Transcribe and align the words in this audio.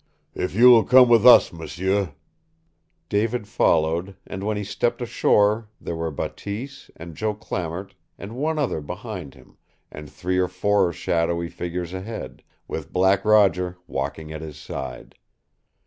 "If 0.33 0.55
you 0.55 0.71
will 0.71 0.83
come 0.83 1.09
with 1.09 1.27
us, 1.27 1.53
m'sieu" 1.53 2.15
David 3.17 3.47
followed, 3.47 4.15
and 4.25 4.43
when 4.43 4.57
he 4.57 4.63
stepped 4.63 4.99
ashore 4.99 5.69
there 5.79 5.95
were 5.95 6.09
Bateese, 6.09 6.89
and 6.95 7.13
Joe 7.13 7.35
Clamart 7.35 7.91
and 8.17 8.35
one 8.35 8.57
other 8.57 8.81
behind 8.81 9.35
him, 9.35 9.57
and 9.91 10.09
three 10.09 10.39
or 10.39 10.47
four 10.47 10.91
shadowy 10.91 11.49
figures 11.49 11.93
ahead, 11.93 12.41
with 12.67 12.91
Black 12.91 13.23
Roger 13.23 13.77
walking 13.85 14.33
at 14.33 14.41
his 14.41 14.57
side. 14.57 15.13